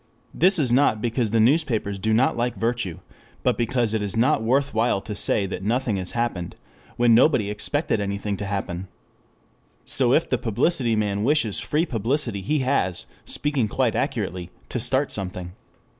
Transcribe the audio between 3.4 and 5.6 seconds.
but because it is not worth while to say